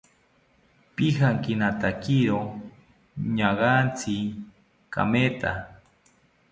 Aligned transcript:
Pijankinatakiro 0.95 2.39
ñaagantzi 3.35 4.17
kametha 4.93 5.51